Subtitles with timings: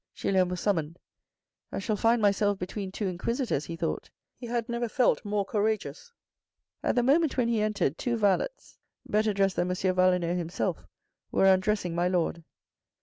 [0.15, 0.97] Julien was summoned."
[1.71, 4.09] I shall find myself between two inquisitors," he thought.
[4.35, 6.11] He had never felt more courageous.
[6.81, 9.75] At the moment when he entered, two valets, better dressed than M.
[9.75, 10.87] Valenod himself,
[11.31, 12.43] were undressing my lord.